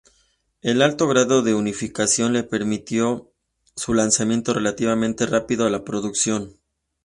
El 0.63 0.81
alto 0.81 1.07
grado 1.07 1.43
de 1.43 1.53
unificación 1.53 2.33
le 2.33 2.41
permitió 2.41 3.29
su 3.75 3.93
lanzamiento 3.93 4.51
relativamente 4.51 5.27
rápido 5.27 5.67
a 5.67 5.69
la 5.69 5.83
producción. 5.85 6.57